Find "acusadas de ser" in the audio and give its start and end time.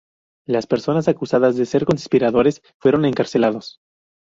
1.07-1.83